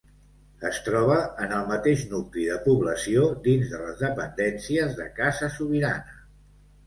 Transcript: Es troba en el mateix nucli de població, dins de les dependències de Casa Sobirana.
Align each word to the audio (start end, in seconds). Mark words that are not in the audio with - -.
Es 0.67 0.77
troba 0.85 1.17
en 1.47 1.51
el 1.57 1.65
mateix 1.71 2.05
nucli 2.13 2.45
de 2.51 2.55
població, 2.63 3.27
dins 3.47 3.69
de 3.73 3.81
les 3.83 4.01
dependències 4.05 4.95
de 5.01 5.05
Casa 5.21 5.51
Sobirana. 5.59 6.19